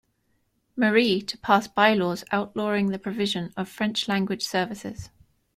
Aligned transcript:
Marie 0.75 1.21
to 1.21 1.37
pass 1.37 1.67
bylaws 1.67 2.23
outlawing 2.31 2.87
the 2.89 2.97
provision 2.97 3.53
of 3.55 3.69
French 3.69 4.07
language 4.07 4.41
services. 4.43 5.11